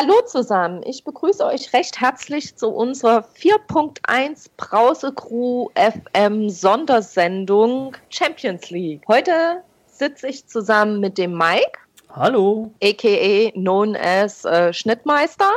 [0.00, 8.70] Hallo zusammen, ich begrüße euch recht herzlich zu unserer 4.1 Brause Crew FM Sondersendung Champions
[8.70, 9.02] League.
[9.08, 11.80] Heute sitze ich zusammen mit dem Mike.
[12.10, 12.70] Hallo.
[12.80, 15.50] AKA known as äh, Schnittmeister.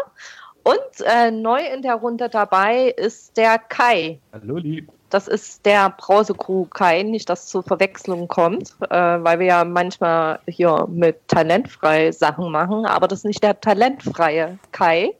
[0.63, 4.19] Und äh, neu in der Runde dabei ist der Kai.
[4.33, 4.91] Hallo, lieb.
[5.11, 10.39] Das ist der Brause-Crew Kai, nicht dass zu Verwechslung kommt, äh, weil wir ja manchmal
[10.47, 15.13] hier mit talentfrei Sachen machen, aber das ist nicht der talentfreie Kai,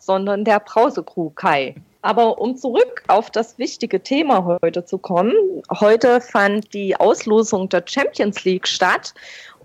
[0.00, 1.76] sondern der Brause-Crew Kai.
[2.02, 5.32] Aber um zurück auf das wichtige Thema heute zu kommen,
[5.78, 9.14] heute fand die Auslosung der Champions League statt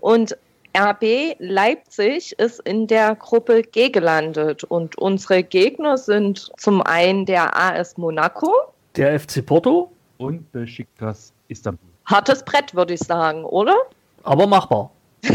[0.00, 0.36] und
[0.76, 7.56] RB Leipzig ist in der Gruppe G gelandet und unsere Gegner sind zum einen der
[7.56, 8.52] AS Monaco,
[8.96, 11.88] der FC Porto und Besiktas Istanbul.
[12.06, 13.76] Hartes Brett, würde ich sagen, oder?
[14.22, 14.90] Aber machbar.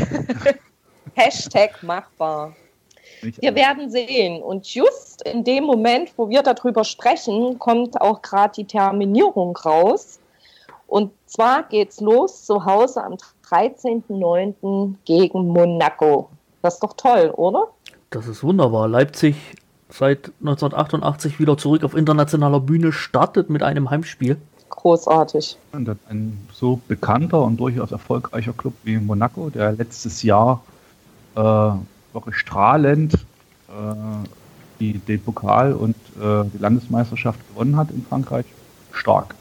[1.16, 2.54] Hashtag machbar.
[3.22, 4.42] Wir werden sehen.
[4.42, 10.20] Und just in dem Moment, wo wir darüber sprechen, kommt auch gerade die Terminierung raus.
[10.88, 13.18] Und zwar geht's los zu Hause am
[13.50, 14.94] 13.09.
[15.06, 16.30] gegen Monaco.
[16.62, 17.68] Das ist doch toll, oder?
[18.10, 18.88] Das ist wunderbar.
[18.88, 19.36] Leipzig
[19.90, 24.38] seit 1988 wieder zurück auf internationaler Bühne startet mit einem Heimspiel.
[24.70, 25.58] Großartig.
[25.72, 30.64] Und ein so bekannter und durchaus erfolgreicher Club wie Monaco, der letztes Jahr
[31.36, 31.72] äh,
[32.14, 33.18] wirklich strahlend äh,
[34.80, 38.46] die, den Pokal und äh, die Landesmeisterschaft gewonnen hat in Frankreich,
[38.92, 39.36] stark.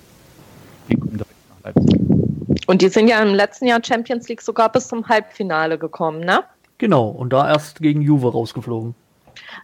[0.89, 2.67] Die kommen direkt nach Leipzig.
[2.67, 6.45] Und die sind ja im letzten Jahr Champions League sogar bis zum Halbfinale gekommen, ne?
[6.79, 8.95] Genau, und da erst gegen Juve rausgeflogen.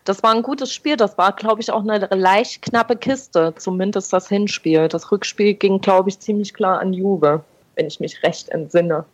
[0.05, 0.97] Das war ein gutes Spiel.
[0.97, 4.89] Das war, glaube ich, auch eine leicht knappe Kiste, zumindest das Hinspiel.
[4.89, 7.45] Das Rückspiel ging, glaube ich, ziemlich klar an Juve,
[7.77, 9.05] wenn ich mich recht entsinne.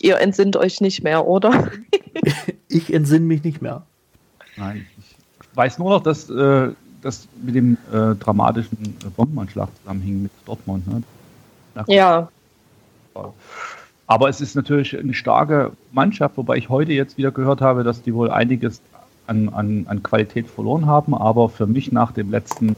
[0.00, 1.70] Ihr entsinnt euch nicht mehr, oder?
[2.68, 3.82] ich entsinne mich nicht mehr.
[4.56, 6.68] Nein, ich weiß nur noch, dass äh,
[7.02, 10.86] das mit dem äh, dramatischen Bombenanschlag zusammenhing mit Dortmund.
[10.86, 11.02] Ne?
[11.86, 12.28] Ja.
[14.06, 18.02] Aber es ist natürlich eine starke Mannschaft, wobei ich heute jetzt wieder gehört habe, dass
[18.02, 18.80] die wohl einiges
[19.28, 22.74] an, an, an Qualität verloren haben, aber für mich nach dem letzten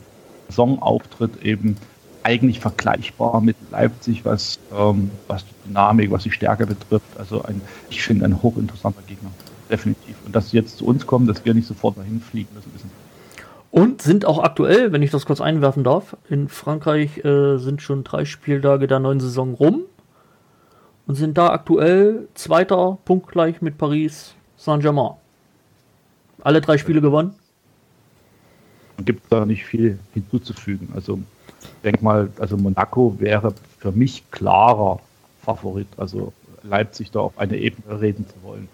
[0.48, 1.76] Saisonauftritt eben
[2.22, 7.16] eigentlich vergleichbar mit Leipzig, was, ähm, was die Dynamik, was die Stärke betrifft.
[7.18, 9.30] Also ein, ich finde ein hochinteressanter Gegner,
[9.70, 10.16] definitiv.
[10.26, 12.74] Und dass sie jetzt zu uns kommen, dass wir nicht sofort dahin fliegen müssen.
[12.74, 12.90] Wissen.
[13.70, 18.02] Und sind auch aktuell, wenn ich das kurz einwerfen darf, in Frankreich äh, sind schon
[18.04, 19.82] drei Spieltage der neuen Saison rum
[21.06, 25.14] und sind da aktuell zweiter punktgleich mit Paris Saint-Germain.
[26.42, 27.34] Alle drei Spiele gewonnen?
[29.04, 30.90] Gibt da nicht viel hinzuzufügen.
[30.94, 31.18] Also
[31.62, 35.00] ich denke mal, also Monaco wäre für mich klarer
[35.42, 35.88] Favorit.
[35.96, 38.68] Also Leipzig da auf eine Ebene reden zu wollen.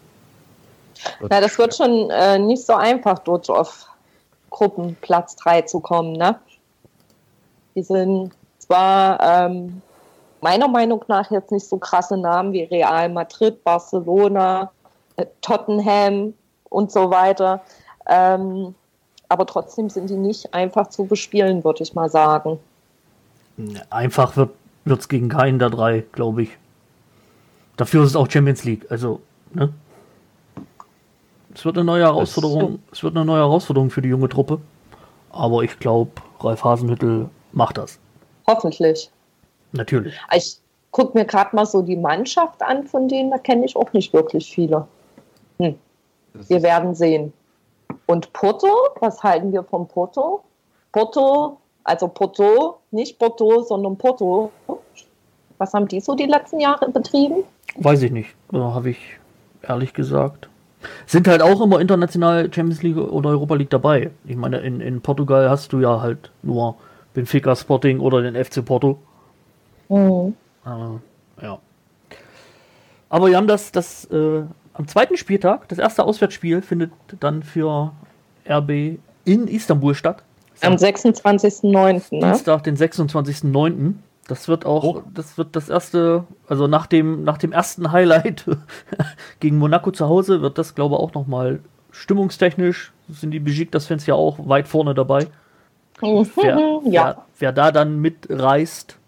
[1.21, 3.87] Das ja, das wird schon äh, nicht so einfach, dort auf
[4.51, 6.15] Gruppenplatz 3 zu kommen.
[6.15, 6.39] Ne?
[7.75, 9.83] Die sind zwar ähm,
[10.41, 14.71] meiner Meinung nach jetzt nicht so krasse Namen wie Real Madrid, Barcelona,
[15.17, 16.35] äh, Tottenham,
[16.71, 17.63] und so weiter.
[18.07, 18.75] Ähm,
[19.29, 22.59] aber trotzdem sind die nicht einfach zu bespielen, würde ich mal sagen.
[23.91, 26.51] Einfach wird es gegen keinen der drei, glaube ich.
[27.77, 28.87] Dafür ist es auch Champions League.
[28.91, 29.21] Also,
[29.53, 29.73] ne?
[31.55, 32.81] Es wird eine neue Herausforderung.
[32.93, 34.61] Es wird eine neue Herausforderung für die junge Truppe.
[35.31, 36.11] Aber ich glaube,
[36.41, 37.99] Ralf Hasenhüttel macht das.
[38.47, 39.11] Hoffentlich.
[39.73, 40.15] Natürlich.
[40.35, 40.59] Ich
[40.91, 44.13] gucke mir gerade mal so die Mannschaft an, von denen da kenne ich auch nicht
[44.13, 44.87] wirklich viele.
[45.59, 45.77] Hm.
[46.49, 47.33] Wir werden sehen.
[48.07, 48.69] Und Porto,
[49.01, 50.43] was halten wir von Porto?
[50.93, 54.51] Porto, also Porto, nicht Porto, sondern Porto.
[55.59, 57.45] Was haben die so die letzten Jahre betrieben?
[57.77, 58.35] Weiß ich nicht.
[58.53, 59.19] Habe ich
[59.63, 60.49] ehrlich gesagt.
[61.07, 64.11] Sind halt auch immer international Champions League oder Europa League dabei.
[64.25, 66.77] Ich meine, in, in Portugal hast du ja halt nur
[67.15, 68.99] Benfica Sporting oder den FC Porto.
[69.89, 70.35] Mhm.
[70.65, 71.59] Äh, ja.
[73.09, 74.43] Aber wir haben das, das äh,
[74.77, 77.93] am zweiten Spieltag, das erste Auswärtsspiel, findet dann für
[78.49, 80.23] RB in Istanbul statt.
[80.63, 82.15] Am 26.09.
[82.15, 82.21] Ne?
[82.21, 83.95] Dienstag, den 26.09.
[84.29, 85.03] Das wird auch, oh.
[85.15, 88.45] das wird das erste, also nach dem, nach dem ersten Highlight
[89.41, 91.61] gegen Monaco zu Hause wird das, glaube ich, auch nochmal
[91.93, 95.29] stimmungstechnisch, sind die Besiktas-Fans ja auch weit vorne dabei.
[96.03, 97.05] Mhm, wer, ja.
[97.05, 98.99] wer, wer da dann mitreist.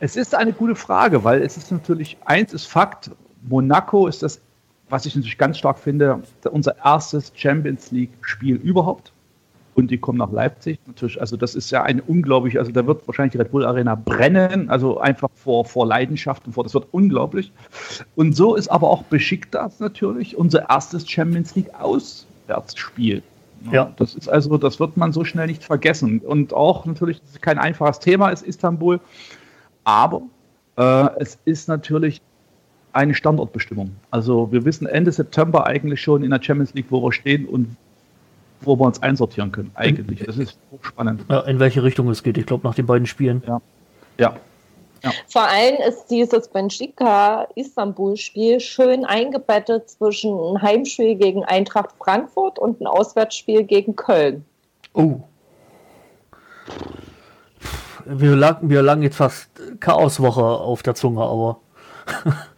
[0.00, 3.10] Es ist eine gute Frage, weil es ist natürlich, eins ist Fakt,
[3.48, 4.40] Monaco ist das,
[4.88, 9.12] was ich natürlich ganz stark finde, unser erstes Champions League-Spiel überhaupt.
[9.74, 10.78] und die kommen nach Leipzig.
[10.86, 13.94] Natürlich, also das ist ja ein unglaublich, also da wird wahrscheinlich die Red Bull Arena
[13.94, 17.52] brennen, also einfach vor, vor Leidenschaft und vor, das wird unglaublich.
[18.14, 23.22] Und so ist aber auch Besiktas natürlich unser erstes Champions League Auswärtsspiel.
[23.72, 23.92] Ja.
[23.96, 26.20] Das ist also, das wird man so schnell nicht vergessen.
[26.20, 29.00] Und auch natürlich, das ist kein einfaches Thema ist Istanbul,
[29.84, 30.22] aber
[30.76, 32.20] äh, es ist natürlich
[32.94, 33.96] eine Standortbestimmung.
[34.10, 37.76] Also wir wissen Ende September eigentlich schon in der Champions League, wo wir stehen und
[38.60, 39.70] wo wir uns einsortieren können.
[39.74, 40.20] Eigentlich.
[40.20, 41.24] Das ist spannend.
[41.28, 42.38] Ja, in welche Richtung es geht.
[42.38, 43.42] Ich glaube, nach den beiden Spielen.
[43.46, 43.60] Ja.
[44.18, 44.36] Ja.
[45.02, 45.12] Ja.
[45.28, 52.86] Vor allem ist dieses Benfica-Istanbul-Spiel schön eingebettet zwischen ein Heimspiel gegen Eintracht Frankfurt und ein
[52.86, 54.46] Auswärtsspiel gegen Köln.
[54.94, 55.20] Oh.
[58.06, 59.50] Wir lagen, wir lagen jetzt fast
[59.80, 61.58] Chaoswoche auf der Zunge, aber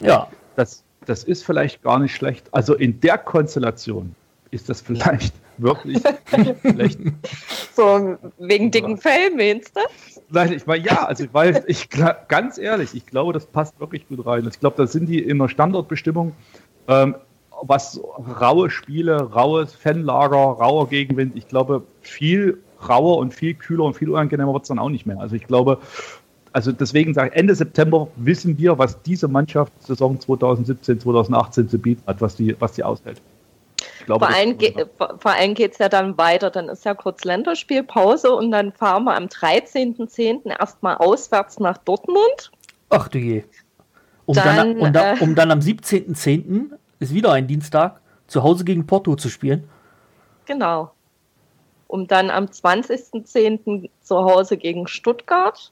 [0.00, 0.28] ja.
[0.56, 2.48] Das, das ist vielleicht gar nicht schlecht.
[2.52, 4.14] Also in der Konstellation
[4.50, 6.02] ist das vielleicht wirklich
[6.60, 6.98] schlecht.
[7.74, 9.80] So wegen dicken Fell, meinst du?
[10.30, 14.26] Nein, ich meine, ja, also weil ich ganz ehrlich, ich glaube, das passt wirklich gut
[14.26, 14.46] rein.
[14.48, 16.32] Ich glaube, da sind die in der Standortbestimmung,
[16.88, 17.14] ähm,
[17.62, 18.00] was
[18.40, 24.10] raue Spiele, raues Fanlager, rauer Gegenwind, ich glaube, viel rauer und viel kühler und viel
[24.10, 25.18] unangenehmer wird es dann auch nicht mehr.
[25.18, 25.78] Also ich glaube,
[26.56, 31.78] also deswegen sage ich, Ende September wissen wir, was diese Mannschaft Saison 2017, 2018 zu
[31.78, 33.20] bieten hat, was die, was die aushält.
[34.06, 34.56] Glaube, vor, allem
[35.18, 36.48] vor allem geht es ja dann weiter.
[36.48, 40.48] Dann ist ja kurz Länderspielpause und dann fahren wir am 13.10.
[40.48, 42.50] erstmal auswärts nach Dortmund.
[42.88, 43.44] Ach du je.
[44.24, 46.70] Um dann, dann, um, äh, um dann am 17.10.
[47.00, 49.68] ist wieder ein Dienstag zu Hause gegen Porto zu spielen.
[50.46, 50.90] Genau.
[51.86, 53.90] Um dann am 20.10.
[54.00, 55.70] zu Hause gegen Stuttgart.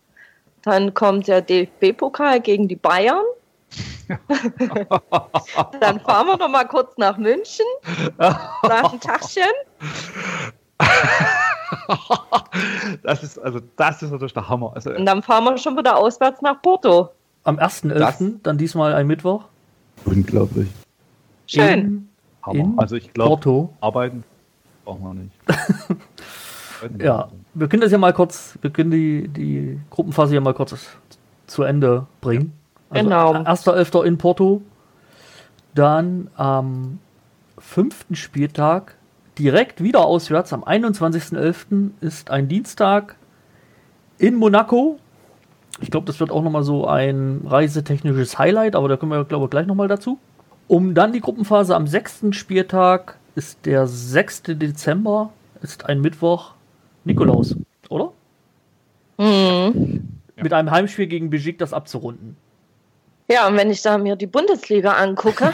[0.65, 3.25] Dann kommt der DFB-Pokal gegen die Bayern.
[5.81, 7.65] Dann fahren wir noch mal kurz nach München,
[8.19, 9.43] nach ein Tagchen.
[13.03, 14.73] das ist also das ist natürlich der Hammer.
[14.75, 17.11] Also, Und dann fahren wir schon wieder auswärts nach Porto.
[17.45, 18.41] Am 1.11.
[18.43, 19.45] dann diesmal ein Mittwoch.
[20.05, 20.69] Unglaublich.
[21.47, 21.79] Schön.
[21.79, 22.09] In,
[22.43, 22.75] Hammer.
[22.77, 24.25] also ich glaube, arbeiten
[24.85, 25.33] brauchen wir nicht.
[26.99, 30.75] ja, wir können das ja mal kurz, wir können die, die Gruppenphase ja mal kurz
[31.47, 32.53] zu Ende bringen.
[32.91, 33.33] Also genau.
[33.33, 34.05] 1.11.
[34.05, 34.63] in Porto.
[35.75, 36.99] Dann am
[37.59, 38.97] fünften Spieltag
[39.39, 40.53] direkt wieder auswärts.
[40.53, 41.91] Am 21.11.
[42.01, 43.17] ist ein Dienstag
[44.19, 44.99] in Monaco.
[45.81, 49.47] Ich glaube, das wird auch nochmal so ein reisetechnisches Highlight, aber da kommen wir, glaube
[49.47, 50.19] ich, gleich nochmal dazu.
[50.69, 54.43] Um dann die Gruppenphase am sechsten Spieltag ist der 6.
[54.47, 55.31] Dezember,
[55.63, 56.54] ist ein Mittwoch
[57.05, 57.57] Nikolaus,
[57.89, 58.13] oder?
[59.19, 60.09] Mhm.
[60.37, 62.37] Mit einem Heimspiel gegen Bijik das abzurunden.
[63.29, 65.53] Ja, und wenn ich da mir die Bundesliga angucke,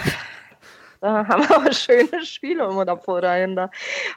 [1.01, 3.71] da haben wir aber schöne Spiele immer davor dahinter.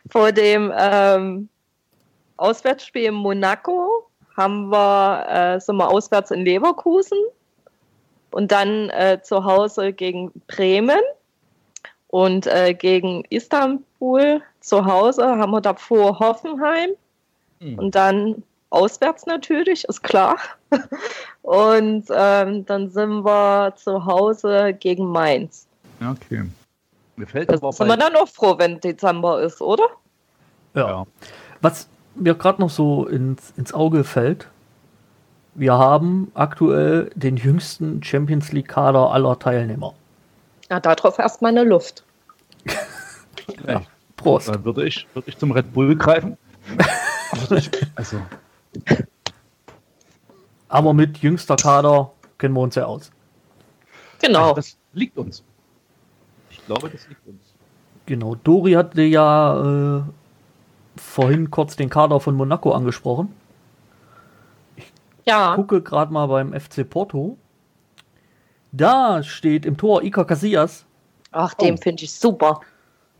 [0.10, 1.50] Vor dem ähm,
[2.38, 7.18] Auswärtsspiel in Monaco haben wir, äh, sind wir auswärts in Leverkusen
[8.32, 11.02] und dann äh, zu Hause gegen Bremen
[12.08, 16.92] und äh, gegen Istanbul zu Hause haben wir davor Hoffenheim
[17.64, 17.80] mhm.
[17.80, 20.38] und dann auswärts natürlich, ist klar.
[21.44, 25.68] Und ähm, dann sind wir zu Hause gegen Mainz.
[26.02, 26.44] Okay.
[27.16, 29.84] Mir fällt das sind wir dann auch froh, wenn Dezember ist, oder?
[30.74, 30.88] Ja.
[30.88, 31.06] ja.
[31.62, 34.48] Was mir gerade noch so ins, ins Auge fällt,
[35.54, 39.94] wir haben aktuell den jüngsten Champions League-Kader aller Teilnehmer.
[40.72, 42.04] Ja, darauf erstmal eine Luft.
[43.68, 43.84] ja.
[44.18, 44.48] Prost.
[44.48, 46.38] Dann würde ich, würde ich zum Red Bull greifen.
[47.96, 48.18] also,
[50.68, 53.12] aber mit jüngster Kader kennen wir uns ja aus.
[54.22, 54.42] Genau.
[54.50, 55.44] Also das liegt uns.
[56.50, 57.54] Ich glaube, das liegt uns.
[58.06, 58.36] Genau.
[58.36, 60.04] Dori hatte ja äh,
[60.96, 63.34] vorhin kurz den Kader von Monaco angesprochen.
[64.76, 64.92] Ich
[65.26, 65.56] ja.
[65.56, 67.38] gucke gerade mal beim FC Porto.
[68.72, 70.86] Da steht im Tor Iker Casillas.
[71.32, 71.78] Ach, den oh.
[71.78, 72.62] finde ich super.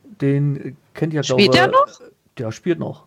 [0.04, 1.48] Den kennt ihr, glaube ich.
[1.48, 2.02] Spielt der noch?
[2.38, 3.06] Der spielt noch.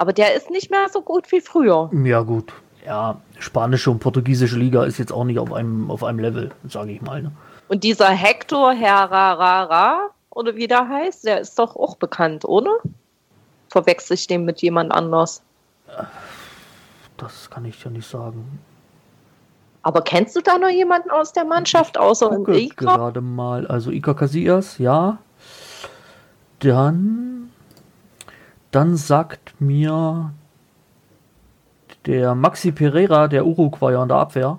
[0.00, 1.90] Aber der ist nicht mehr so gut wie früher.
[1.92, 2.54] Ja, gut.
[2.86, 6.92] Ja, spanische und portugiesische Liga ist jetzt auch nicht auf einem, auf einem Level, sage
[6.92, 7.22] ich mal.
[7.22, 7.32] Ne?
[7.68, 12.78] Und dieser Hector Herrera, oder wie der heißt, der ist doch auch bekannt, oder?
[13.68, 15.42] Verwechsel ich den mit jemand anders?
[17.18, 18.58] Das kann ich ja nicht sagen.
[19.82, 22.86] Aber kennst du da noch jemanden aus der Mannschaft, außer Iker?
[22.86, 23.66] gerade mal.
[23.66, 25.18] Also Iker Casillas, ja.
[26.60, 27.29] Dann
[28.70, 30.32] dann sagt mir
[32.06, 34.58] der Maxi Pereira, der Uruguayer in der Abwehr,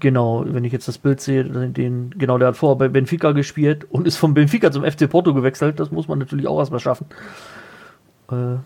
[0.00, 3.86] Genau, wenn ich jetzt das Bild sehe, den, genau, der hat vorher bei Benfica gespielt
[3.92, 5.78] und ist vom Benfica zum FC Porto gewechselt.
[5.78, 7.06] Das muss man natürlich auch erstmal schaffen.
[8.28, 8.56] Äh,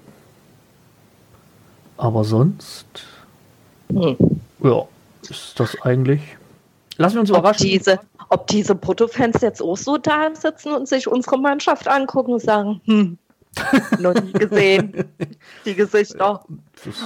[1.98, 2.86] aber sonst,
[3.92, 4.16] Hm.
[4.62, 4.84] ja,
[5.28, 6.22] ist das eigentlich.
[6.96, 7.66] Lassen wir uns Ob überraschen.
[7.66, 12.40] diese, ob diese Porto-Fans jetzt auch so da sitzen und sich unsere Mannschaft angucken und
[12.42, 13.18] sagen, hm,
[13.98, 15.04] noch nie gesehen.
[15.64, 16.44] Die Gesichter.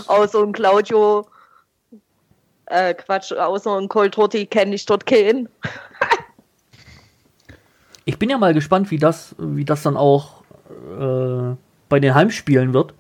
[0.07, 1.27] Außer ein Claudio,
[2.67, 5.49] äh, Quatsch, außer ein Coltrotti kenne ich dort keinen.
[8.05, 10.43] Ich bin ja mal gespannt, wie das, wie das dann auch
[10.99, 11.55] äh,
[11.89, 12.95] bei den Heimspielen wird.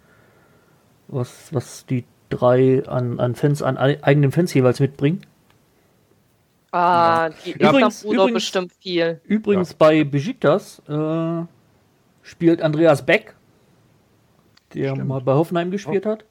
[1.09, 5.27] Was, was die drei an, an Fans, an ei- eigenen Fans jeweils mitbringen.
[6.71, 9.21] Ah, die Ja, übrigens- übrigens- bestimmt viel.
[9.25, 11.43] Übrigens bei Besiktas äh,
[12.23, 13.35] spielt Andreas Beck,
[14.75, 15.09] der Stimmt.
[15.09, 16.25] mal bei Hoffenheim gespielt hat.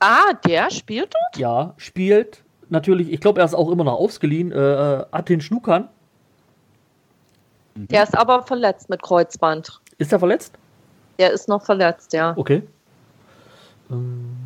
[0.00, 1.36] Ah, der spielt dort?
[1.36, 4.56] Ja, spielt natürlich, ich glaube, er ist auch immer noch ausgeliehen, äh,
[5.00, 5.88] äh, Atin Schnukan.
[7.74, 9.80] Der ist aber verletzt mit Kreuzband.
[9.98, 10.58] Ist er verletzt?
[11.18, 12.34] Der ist noch verletzt, ja.
[12.36, 12.62] Okay.
[13.90, 14.36] Ähm,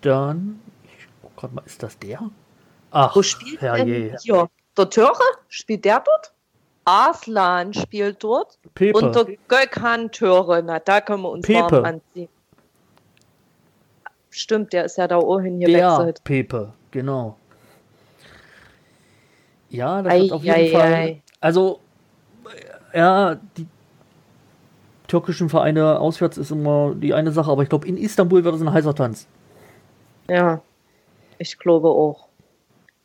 [0.00, 2.30] dann, ich guck gerade mal, ist das der?
[2.90, 3.84] Ach, Wo spielt herrje.
[3.84, 4.48] denn hier?
[4.76, 5.12] Der Türe?
[5.48, 6.32] Spielt der dort?
[6.90, 8.58] Arslan spielt dort.
[8.74, 8.98] Pepe.
[8.98, 10.62] Und der Gökhan Türe.
[10.64, 11.70] Na, da können wir uns Pepe.
[11.70, 12.28] warm anziehen.
[14.30, 16.24] Stimmt, der ist ja da oben der gewechselt.
[16.24, 17.36] Pepe, genau.
[19.68, 20.92] Ja, das Ei, wird auf jeden ei, Fall.
[20.92, 21.22] ei.
[21.40, 21.80] Also,
[22.92, 23.66] ja, die
[25.06, 28.60] türkischen Vereine auswärts ist immer die eine Sache, aber ich glaube, in Istanbul wird es
[28.60, 29.26] ein heißer Tanz.
[30.28, 30.60] Ja,
[31.38, 32.28] ich glaube auch.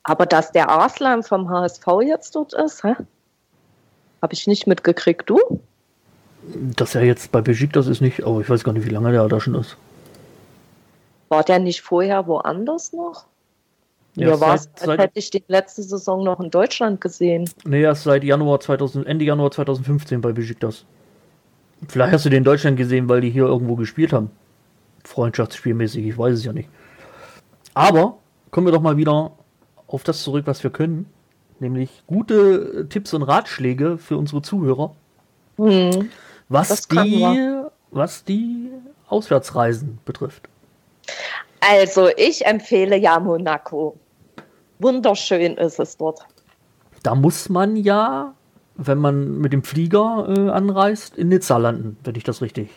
[0.04, 2.96] Aber dass der Arslan vom HSV jetzt dort ist, hä?
[4.26, 5.38] Habe ich nicht mitgekriegt, du?
[6.76, 9.28] Dass er jetzt bei Besiktas ist nicht, aber ich weiß gar nicht, wie lange der
[9.28, 9.78] da schon ist.
[11.30, 13.26] War der nicht vorher woanders noch?
[14.16, 17.48] Ja, Mir war es, als seit- hätte ich die letzte Saison noch in Deutschland gesehen.
[17.66, 20.86] Nee, erst seit Januar 2000, Ende Januar 2015 bei Besiktas.
[21.88, 24.32] Vielleicht hast du den in Deutschland gesehen, weil die hier irgendwo gespielt haben.
[25.04, 26.68] Freundschaftsspielmäßig, ich weiß es ja nicht.
[27.76, 28.18] Aber
[28.50, 29.34] kommen wir doch mal wieder
[29.86, 31.06] auf das zurück, was wir können.
[31.60, 34.94] Nämlich gute Tipps und Ratschläge für unsere Zuhörer,
[35.58, 36.10] Hm.
[36.50, 37.26] was die,
[37.92, 38.70] was die
[39.08, 40.50] Auswärtsreisen betrifft.
[41.62, 43.98] Also, ich empfehle ja Monaco.
[44.80, 46.20] Wunderschön ist es dort.
[47.04, 48.34] Da muss man ja,
[48.76, 52.70] wenn man mit dem Flieger äh, anreist, in Nizza landen, wenn ich das richtig.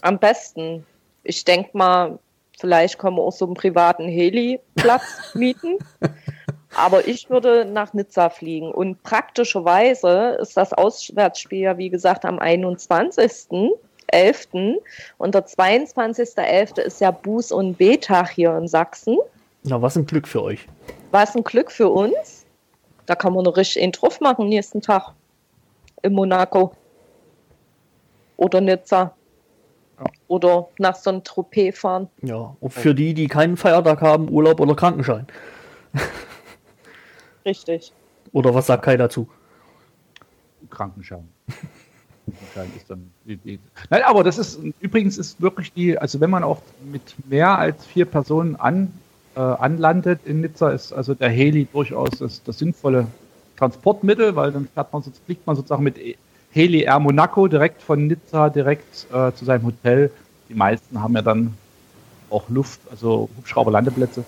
[0.00, 0.86] Am besten.
[1.24, 2.18] Ich denke mal,
[2.58, 5.02] vielleicht können wir auch so einen privaten Heli-Platz
[5.34, 5.78] mieten.
[6.74, 8.70] Aber ich würde nach Nizza fliegen.
[8.70, 14.76] Und praktischerweise ist das Auswärtsspiel ja, wie gesagt, am 21.11.
[15.18, 16.80] Und der 22.11.
[16.80, 19.18] ist ja Buß- und B-Tag hier in Sachsen.
[19.64, 20.66] Na, was ein Glück für euch.
[21.10, 22.46] Was ein Glück für uns.
[23.06, 25.12] Da kann man noch richtig einen drauf machen nächsten Tag.
[26.02, 26.72] In Monaco.
[28.36, 29.14] Oder Nizza.
[29.98, 30.06] Ja.
[30.28, 32.08] Oder nach so einem Tropez fahren.
[32.22, 35.26] Ja, und für die, die keinen Feiertag haben, Urlaub oder Krankenschein.
[37.44, 37.92] Richtig.
[38.32, 39.28] Oder was sagt Kai dazu?
[40.70, 41.28] Krankenschein.
[42.26, 43.10] Krankenschein ist dann.
[43.90, 47.84] Nein, aber das ist übrigens ist wirklich die, also wenn man auch mit mehr als
[47.84, 48.92] vier Personen an,
[49.34, 53.06] äh, anlandet in Nizza, ist also der Heli durchaus das, das sinnvolle
[53.56, 55.96] Transportmittel, weil dann fährt man, so- fliegt man sozusagen mit
[56.52, 60.10] Heli Air Monaco direkt von Nizza direkt äh, zu seinem Hotel.
[60.48, 61.54] Die meisten haben ja dann
[62.30, 64.24] auch Luft, also Hubschrauberlandeplätze.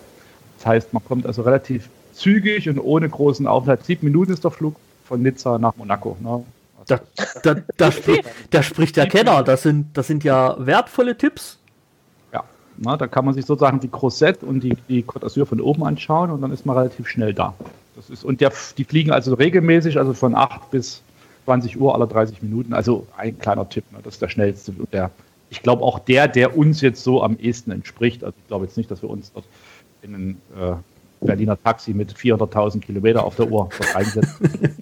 [0.59, 3.85] Das heißt, man kommt also relativ zügig und ohne großen Aufenthalt.
[3.85, 6.17] Sieben Minuten ist der Flug von Nizza nach Monaco.
[6.21, 6.45] Ne?
[6.87, 7.01] Da,
[7.43, 9.43] da, da, spricht, da spricht der Kenner.
[9.43, 11.59] Das sind, das sind ja wertvolle Tipps.
[12.33, 12.45] Ja,
[12.77, 15.85] na, da kann man sich sozusagen die Crozette und die, die Côte d'Azur von oben
[15.85, 17.55] anschauen und dann ist man relativ schnell da.
[17.97, 21.03] Das ist, und der, die fliegen also regelmäßig, also von 8 bis
[21.45, 22.75] 20 Uhr alle 30 Minuten.
[22.75, 24.73] Also ein kleiner Tipp, ne, das ist der schnellste.
[24.73, 25.11] Und der,
[25.51, 28.25] ich glaube auch der, der uns jetzt so am ehesten entspricht.
[28.25, 29.47] Also ich glaube jetzt nicht, dass wir uns dort
[30.03, 30.75] in ein äh,
[31.25, 34.77] Berliner Taxi mit 400.000 Kilometer auf der Uhr dort einsetzen.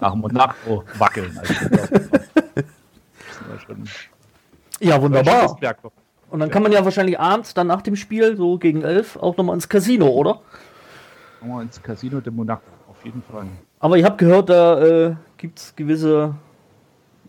[0.00, 1.36] Nach Monaco wackeln.
[1.38, 1.54] Also,
[3.66, 3.84] schon-
[4.80, 5.56] Ja, wunderbar.
[6.30, 9.36] Und dann kann man ja wahrscheinlich abends, dann nach dem Spiel, so gegen elf, auch
[9.36, 10.40] nochmal ins Casino, oder?
[11.40, 13.46] Wir ins Casino de Monaco, auf jeden Fall.
[13.78, 16.34] Aber ich habe gehört, da äh, gibt es gewisse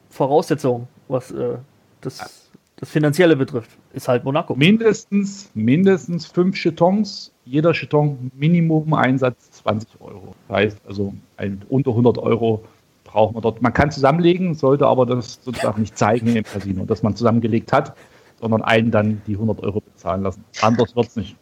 [0.10, 1.58] Voraussetzungen, was äh,
[2.02, 3.72] das, das Finanzielle betrifft.
[3.96, 4.56] Ist halt Monaco.
[4.56, 10.36] Mindestens, mindestens fünf Chetons, jeder Cheton Minimum Einsatz 20 Euro.
[10.50, 12.66] Das heißt also ein, unter 100 Euro
[13.06, 13.62] braucht man dort.
[13.62, 17.96] Man kann zusammenlegen, sollte aber das sozusagen nicht zeigen im Casino, dass man zusammengelegt hat,
[18.42, 20.44] sondern einen dann die 100 Euro bezahlen lassen.
[20.62, 21.38] Anders wird es nicht.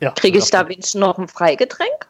[0.00, 0.12] Ja.
[0.12, 2.06] Kriege ich da wenigstens noch ein Freigetränk?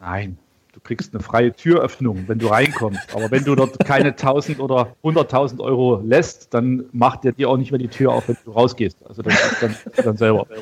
[0.00, 0.38] Nein,
[0.84, 3.14] kriegst eine freie Türöffnung, wenn du reinkommst.
[3.14, 7.56] Aber wenn du dort keine 1000 oder 100.000 Euro lässt, dann macht der dir auch
[7.56, 8.98] nicht mehr die Tür auf, wenn du rausgehst.
[9.06, 10.46] Also das ist dann, dann selber.
[10.50, 10.56] Ne?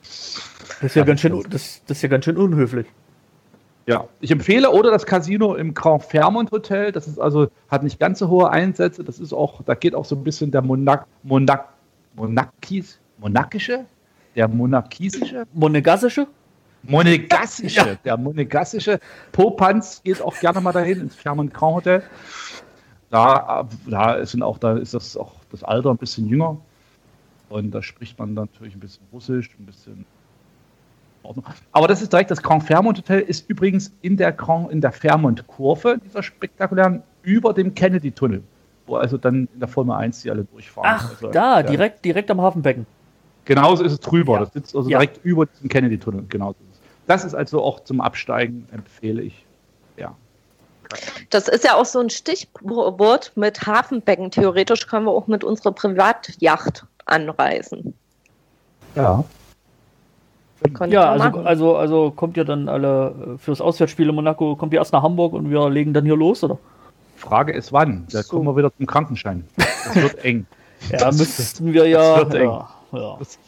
[0.00, 2.86] Das ist ja, ganz schön, das, das ist ja ganz schön unhöflich.
[3.86, 6.92] Ja, ich empfehle oder das Casino im Grand Fairmont Hotel.
[6.92, 9.02] Das ist also, hat nicht ganz so hohe Einsätze.
[9.02, 11.68] Das ist auch, da geht auch so ein bisschen der Monak, Monak,
[12.14, 13.84] Monakis, Monakische,
[14.36, 15.44] der Monarchisische.
[15.52, 16.28] Monegassische?
[16.82, 17.94] Monegassische, ja.
[18.04, 18.98] der Monegassische.
[19.30, 22.02] Popanz geht auch gerne mal dahin ins Fairmont Grand Hotel.
[23.10, 26.56] Da, da sind auch, da ist das auch das Alter ein bisschen jünger.
[27.48, 30.06] Und da spricht man natürlich ein bisschen Russisch, ein bisschen
[31.72, 34.92] aber das ist direkt das Grand Fairmont Hotel, ist übrigens in der, Grand, in der
[34.92, 38.42] Fairmont-Kurve, dieser spektakulären, über dem Kennedy-Tunnel,
[38.86, 40.90] wo also dann in der Formel 1 die alle durchfahren.
[40.92, 41.62] Ach, also, da, ja.
[41.62, 42.86] direkt, direkt am Hafenbecken.
[43.44, 44.40] Genauso ist es drüber, ja.
[44.40, 44.98] das sitzt also ja.
[44.98, 46.54] direkt über diesem Kennedy-Tunnel, genau.
[47.06, 49.44] Das ist also auch zum Absteigen, empfehle ich.
[49.96, 50.14] Ja.
[51.30, 54.30] Das ist ja auch so ein Stichwort mit Hafenbecken.
[54.30, 57.94] Theoretisch können wir auch mit unserer Privatjacht anreisen.
[58.94, 59.24] Ja.
[60.86, 64.78] Ja, also, also, also kommt ihr dann alle äh, fürs Auswärtsspiel in Monaco, kommt ihr
[64.78, 66.56] erst nach Hamburg und wir legen dann hier los, oder?
[67.16, 68.06] Frage ist wann.
[68.10, 68.36] Da so.
[68.36, 69.44] kommen wir wieder zum Krankenschein.
[69.56, 70.46] Das wird eng.
[70.90, 72.16] ja, das, müssten wir ja.
[72.20, 72.48] Das wird eng.
[72.48, 73.16] Ja, ja.
[73.18, 73.38] Das,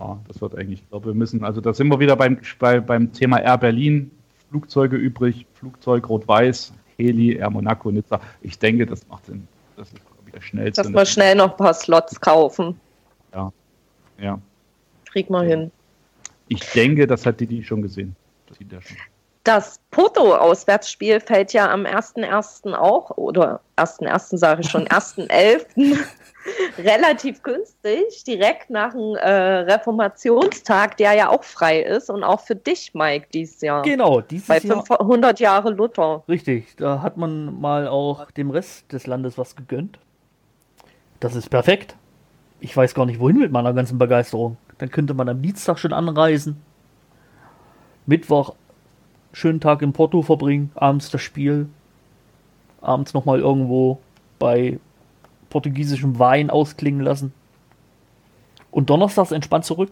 [0.00, 0.72] ja, das wird eng.
[0.72, 4.10] Ich glaube, wir müssen, also da sind wir wieder beim, bei, beim Thema Air Berlin.
[4.50, 8.20] Flugzeuge übrig, Flugzeug Rot-Weiß, Heli, Air Monaco, Nizza.
[8.40, 9.48] Ich denke, das macht Sinn.
[9.76, 10.82] Das ist, glaube ich, der schnellste.
[10.82, 12.78] Dass wir schnell noch ein paar Slots kaufen.
[13.32, 13.52] Ja.
[14.20, 14.40] Ja.
[15.10, 15.70] Krieg mal hin.
[16.48, 18.14] Ich denke, das hat Didi schon gesehen.
[18.46, 18.96] Das sieht er schon.
[19.44, 22.72] Das Porto-Auswärtsspiel fällt ja am 1.1.
[22.74, 24.38] auch, oder 1.1.
[24.38, 25.98] sage ich schon, 1.11.
[26.78, 32.56] relativ günstig, direkt nach dem äh, Reformationstag, der ja auch frei ist und auch für
[32.56, 33.82] dich, Mike, dieses Jahr.
[33.82, 35.54] Genau, dieses Bei 500 Jahr.
[35.54, 36.24] Jahre Luther.
[36.28, 39.98] Richtig, da hat man mal auch dem Rest des Landes was gegönnt.
[41.20, 41.96] Das ist perfekt.
[42.60, 44.56] Ich weiß gar nicht, wohin mit meiner ganzen Begeisterung.
[44.78, 46.60] Dann könnte man am Dienstag schon anreisen.
[48.06, 48.54] Mittwoch
[49.34, 51.68] schönen Tag in Porto verbringen, abends das Spiel.
[52.80, 53.98] Abends nochmal irgendwo
[54.38, 54.78] bei
[55.50, 57.32] portugiesischem Wein ausklingen lassen.
[58.70, 59.90] Und donnerstags entspannt zurück.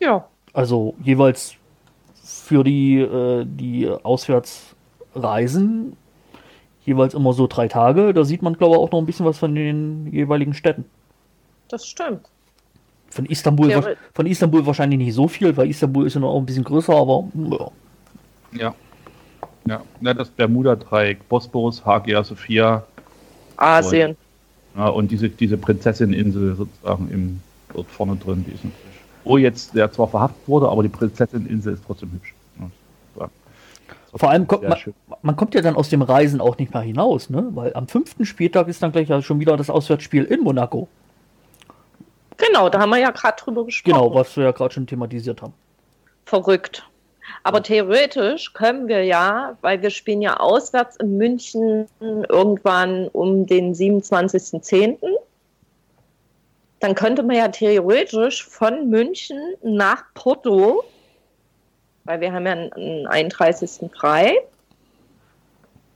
[0.00, 0.26] Ja.
[0.52, 1.54] Also jeweils
[2.22, 5.96] für die, äh, die Auswärtsreisen
[6.84, 8.14] jeweils immer so drei Tage.
[8.14, 10.84] Da sieht man, glaube ich, auch noch ein bisschen was von den jeweiligen Städten.
[11.68, 12.28] Das stimmt.
[13.16, 16.44] Von Istanbul, von Istanbul wahrscheinlich nicht so viel, weil Istanbul ist ja noch auch ein
[16.44, 17.70] bisschen größer, aber ja.
[18.52, 18.74] Ja,
[19.66, 19.82] ja.
[20.02, 22.84] ja das Bermuda-Dreieck, Bosporus, Hagia Sophia.
[23.56, 24.10] Asien.
[24.74, 27.40] Und, ja, und diese, diese Prinzessinneninsel sozusagen im,
[27.72, 28.82] dort vorne drin, die ist natürlich.
[29.24, 32.34] Wo jetzt der zwar verhaftet wurde, aber die Prinzessinneninsel ist trotzdem hübsch.
[33.18, 33.30] Ja.
[34.14, 34.78] Vor allem kommt man,
[35.22, 37.48] man, kommt ja dann aus dem Reisen auch nicht mehr hinaus, ne?
[37.54, 40.88] Weil am fünften Spieltag ist dann gleich ja schon wieder das Auswärtsspiel in Monaco.
[42.36, 43.94] Genau, da haben wir ja gerade drüber gesprochen.
[43.94, 45.54] Genau, was wir ja gerade schon thematisiert haben.
[46.24, 46.88] Verrückt.
[47.42, 53.74] Aber theoretisch können wir ja, weil wir spielen ja auswärts in München irgendwann um den
[53.74, 54.98] 27.10.,
[56.80, 60.84] dann könnte man ja theoretisch von München nach Porto,
[62.04, 63.90] weil wir haben ja einen 31.
[63.98, 64.36] frei,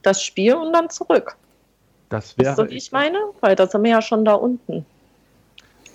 [0.03, 1.37] das Spiel und dann zurück.
[2.09, 2.57] Das wäre.
[2.57, 3.18] So wie ich meine?
[3.40, 4.87] Weil da sind wir ja schon da unten.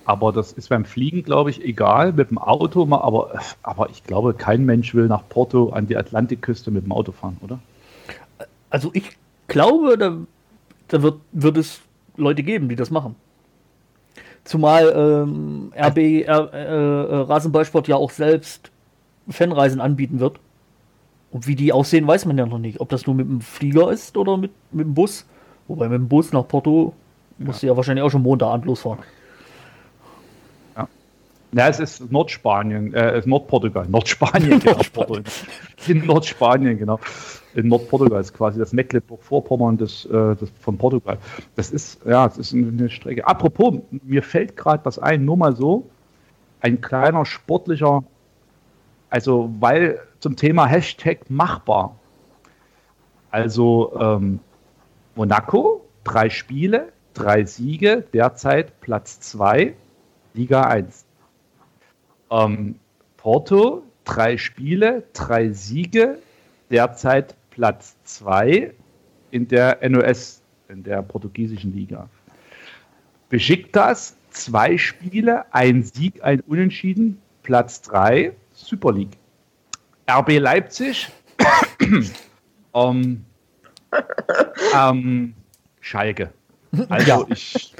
[0.06, 2.14] Aber das ist beim Fliegen, glaube ich, egal.
[2.14, 6.70] Mit dem Auto, aber, aber ich glaube, kein Mensch will nach Porto an die Atlantikküste
[6.70, 7.60] mit dem Auto fahren, oder?
[8.70, 10.18] Also ich glaube, da,
[10.90, 11.82] da wird, wird es
[12.18, 13.16] Leute geben, die das machen.
[14.44, 18.72] Zumal ähm, RB äh, äh, Rasenballsport ja auch selbst
[19.28, 20.40] Fanreisen anbieten wird.
[21.32, 22.80] Und wie die aussehen, weiß man ja noch nicht.
[22.80, 25.26] Ob das nur mit dem Flieger ist oder mit, mit dem Bus.
[25.68, 26.94] Wobei mit dem Bus nach Porto
[27.40, 27.46] ja.
[27.48, 29.00] musst du ja wahrscheinlich auch schon Montagabend losfahren.
[31.56, 34.60] Ja, es ist Nordspanien, äh, Nordportugal, Nordspanien,
[34.94, 35.22] genau,
[35.88, 37.00] in Nordspanien, genau.
[37.54, 41.18] In Nordportugal ist quasi das Mecklenburg-Vorpommern des, äh, des, von Portugal.
[41.56, 43.26] Das ist, ja, das ist eine Strecke.
[43.26, 45.90] Apropos, mir fällt gerade was ein, nur mal so,
[46.60, 48.04] ein kleiner sportlicher,
[49.10, 51.96] also weil zum Thema Hashtag machbar.
[53.32, 54.42] Also ähm,
[55.16, 59.74] Monaco, drei Spiele, drei Siege, derzeit Platz zwei,
[60.34, 61.05] Liga 1.
[62.36, 62.76] Ähm,
[63.18, 66.18] Porto, drei Spiele, drei Siege,
[66.70, 68.74] derzeit Platz zwei
[69.32, 72.10] in der NOS, in der portugiesischen Liga.
[73.30, 79.18] Besiktas, zwei Spiele, ein Sieg, ein Unentschieden, Platz drei, Super League.
[80.10, 81.10] RB Leipzig,
[82.76, 83.26] ähm,
[84.76, 85.34] ähm,
[85.82, 86.32] Schalke.
[86.90, 87.26] Also Ja.
[87.30, 87.74] ich,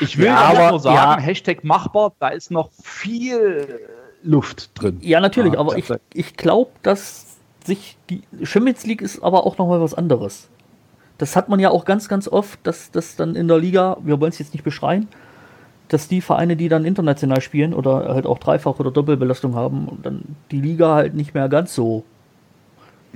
[0.00, 1.26] ich will Ja, aber nur sagen, ja.
[1.26, 3.80] Hashtag machbar, da ist noch viel
[4.22, 4.98] Luft drin.
[5.00, 9.58] Ja, natürlich, Ja, aber ich, ich glaube, dass sich die Champions League ist aber auch
[9.58, 10.48] nochmal was anderes.
[11.18, 14.20] Das hat man ja auch ganz, ganz oft, dass das dann in der Liga, wir
[14.20, 15.08] wollen es jetzt nicht beschreien,
[15.88, 20.04] dass die Vereine, die dann international spielen oder halt auch Dreifach- oder Doppelbelastung haben, und
[20.06, 22.04] dann die Liga halt nicht mehr ganz so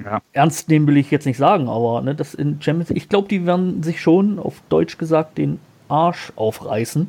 [0.03, 0.21] Ja.
[0.33, 3.47] ernst nehmen will ich jetzt nicht sagen, aber ne, das in Champions ich glaube, die
[3.47, 5.61] werden sich schon auf Deutsch gesagt den
[5.93, 7.07] Arsch aufreißen,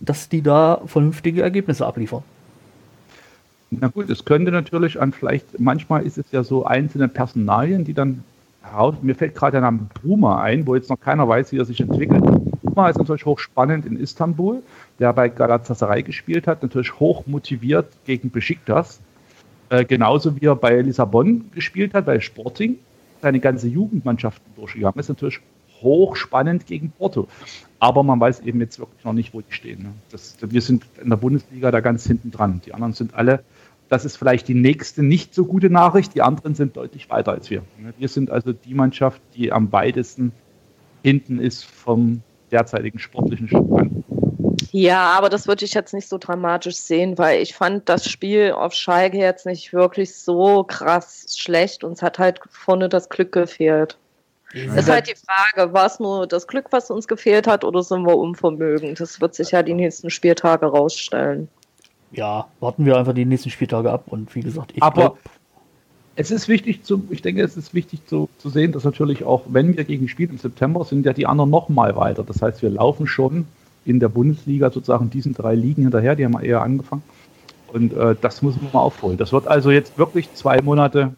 [0.00, 2.22] dass die da vernünftige Ergebnisse abliefern.
[3.70, 7.94] Na gut, es könnte natürlich an vielleicht, manchmal ist es ja so einzelne Personalien, die
[7.94, 8.22] dann
[8.62, 11.64] heraus, mir fällt gerade der Name Bruma ein, wo jetzt noch keiner weiß, wie er
[11.64, 12.22] sich entwickelt.
[12.62, 14.62] Bruma ist natürlich hochspannend in Istanbul,
[14.98, 19.00] der bei Galatasaray gespielt hat, natürlich hoch motiviert gegen Besiktas.
[19.70, 22.78] Äh, genauso wie er bei Lissabon gespielt hat, bei Sporting,
[23.22, 25.40] seine ganze Jugendmannschaften durchgegangen ist, natürlich
[25.84, 27.28] hochspannend gegen Porto.
[27.78, 29.84] Aber man weiß eben jetzt wirklich noch nicht, wo die stehen.
[29.84, 29.92] Ne?
[30.10, 32.60] Das, wir sind in der Bundesliga da ganz hinten dran.
[32.66, 33.44] Die anderen sind alle,
[33.88, 37.50] das ist vielleicht die nächste nicht so gute Nachricht, die anderen sind deutlich weiter als
[37.50, 37.60] wir.
[37.78, 37.94] Ne?
[37.98, 40.32] Wir sind also die Mannschaft, die am weitesten
[41.04, 44.04] hinten ist vom derzeitigen sportlichen Stand.
[44.72, 48.52] Ja, aber das würde ich jetzt nicht so dramatisch sehen, weil ich fand das Spiel
[48.52, 53.30] auf Schalke jetzt nicht wirklich so krass schlecht und es hat halt vorne das Glück
[53.30, 53.98] gefehlt.
[54.54, 58.06] Ist halt die Frage, war es nur das Glück, was uns gefehlt hat, oder sind
[58.06, 59.00] wir unvermögend?
[59.00, 61.48] Das wird sich ja die nächsten Spieltage rausstellen.
[62.12, 65.16] ja, warten wir einfach die nächsten Spieltage ab und wie gesagt, ich Aber
[66.16, 69.42] es ist wichtig zu, ich denke, es ist wichtig zu, zu sehen, dass natürlich auch,
[69.48, 72.22] wenn wir gegen spielen im September, sind ja die anderen noch mal weiter.
[72.22, 73.46] Das heißt, wir laufen schon
[73.84, 77.02] in der Bundesliga sozusagen diesen drei Ligen hinterher, die haben wir eher angefangen.
[77.72, 79.16] Und äh, das müssen wir mal aufholen.
[79.16, 81.14] Das wird also jetzt wirklich zwei Monate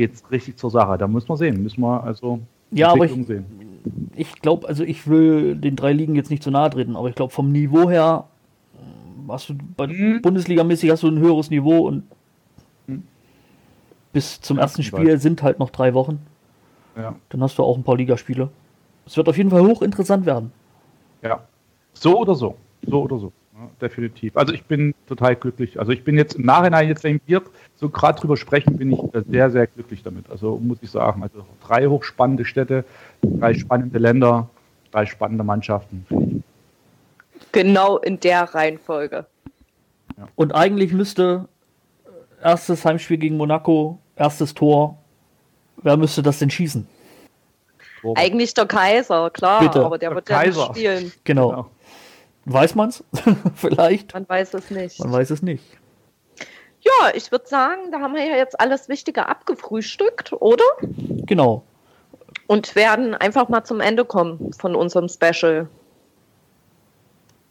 [0.00, 0.96] geht's richtig zur Sache.
[0.98, 4.10] Da muss man sehen, müssen wir also Ja, aber Entwicklung sehen.
[4.16, 7.14] ich glaube, also ich will den drei Ligen jetzt nicht zu nahe treten, aber ich
[7.14, 8.24] glaube vom Niveau her
[9.28, 10.20] hast du bei Mhm.
[10.22, 12.04] Bundesliga-mäßig hast du ein höheres Niveau und
[12.86, 13.02] Mhm.
[14.12, 16.18] bis zum Ja, ersten ich Spiel sind halt noch drei Wochen.
[16.96, 18.48] Ja, Dann hast du auch ein paar Ligaspiele.
[19.06, 20.52] Es wird auf jeden Fall hochinteressant werden.
[21.22, 21.40] ja.
[21.92, 22.54] So oder so.
[22.86, 23.32] So oder so.
[23.60, 24.36] Ja, definitiv.
[24.36, 25.78] Also ich bin total glücklich.
[25.78, 27.42] Also ich bin jetzt im Nachhinein, jetzt wenn wir
[27.76, 30.30] so gerade drüber sprechen, bin ich äh, sehr, sehr glücklich damit.
[30.30, 31.22] Also muss ich sagen.
[31.22, 32.84] Also drei hochspannende Städte,
[33.22, 34.48] drei spannende Länder,
[34.92, 36.42] drei spannende Mannschaften.
[37.52, 39.26] Genau in der Reihenfolge.
[40.36, 41.46] Und eigentlich müsste
[42.40, 44.96] äh, erstes Heimspiel gegen Monaco, erstes Tor.
[45.82, 46.86] Wer müsste das denn schießen?
[48.14, 49.84] Eigentlich der Kaiser, klar, Bitte.
[49.84, 50.74] aber der Der wird ja nicht Kaiser.
[50.74, 51.12] spielen.
[51.24, 51.50] Genau.
[51.50, 51.70] Genau.
[52.44, 53.04] Weiß man's?
[53.54, 54.14] Vielleicht.
[54.14, 54.98] Man weiß es nicht.
[55.00, 55.64] Man weiß es nicht.
[56.80, 60.64] Ja, ich würde sagen, da haben wir ja jetzt alles Wichtige abgefrühstückt, oder?
[60.80, 61.62] Genau.
[62.46, 65.68] Und werden einfach mal zum Ende kommen von unserem Special.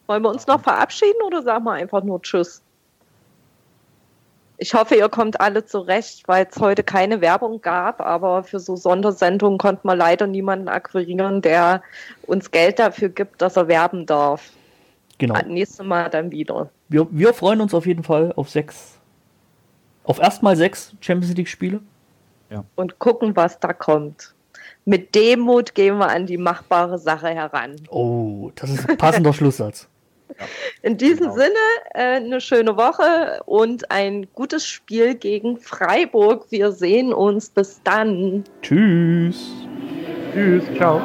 [0.07, 2.63] Wollen wir uns noch verabschieden oder sagen wir einfach nur Tschüss?
[4.57, 8.75] Ich hoffe, ihr kommt alle zurecht, weil es heute keine Werbung gab, aber für so
[8.75, 11.81] Sondersendungen konnte man leider niemanden akquirieren, der
[12.23, 14.51] uns Geld dafür gibt, dass er werben darf.
[15.19, 15.37] Genau.
[15.45, 16.69] Nächstes Mal dann wieder.
[16.87, 18.97] Wir, wir freuen uns auf jeden Fall auf sechs.
[20.03, 21.81] Auf erstmal sechs Champions League-Spiele.
[22.75, 24.33] Und gucken, was da kommt.
[24.85, 27.75] Mit Demut gehen wir an die machbare Sache heran.
[27.91, 29.87] Oh, das ist ein passender Schlusssatz.
[30.81, 31.35] In diesem Genau.
[31.35, 31.53] Sinne
[31.93, 36.47] äh, eine schöne Woche und ein gutes Spiel gegen Freiburg.
[36.49, 37.49] Wir sehen uns.
[37.49, 38.45] Bis dann.
[38.63, 39.51] Tschüss.
[40.33, 40.99] Tschüss, ciao.